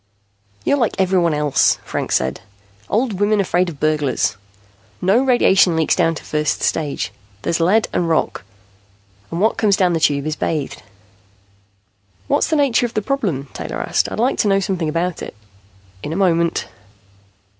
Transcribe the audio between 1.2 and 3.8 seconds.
else," Franks said. "Old women afraid of